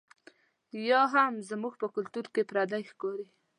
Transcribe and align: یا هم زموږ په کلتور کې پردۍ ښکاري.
یا 0.89 1.01
هم 1.13 1.33
زموږ 1.49 1.73
په 1.81 1.87
کلتور 1.95 2.25
کې 2.33 2.47
پردۍ 2.49 2.83
ښکاري. 2.91 3.27